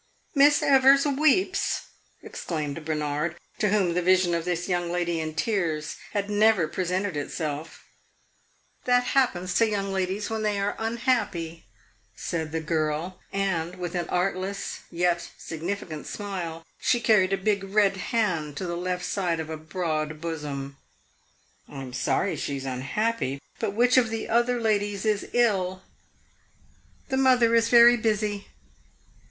[0.33, 1.81] "Miss Evers weeps!"
[2.23, 7.15] exclaimed Bernard, to whom the vision of this young lady in tears had never presented
[7.15, 7.83] itself.
[8.85, 11.65] "That happens to young ladies when they are unhappy,"
[12.15, 17.97] said the girl; and with an artless yet significant smile she carried a big red
[17.97, 20.77] hand to the left side of a broad bosom.
[21.69, 25.83] "I am sorry she is unhappy; but which of the other ladies is ill?"
[27.09, 28.47] "The mother is very busy."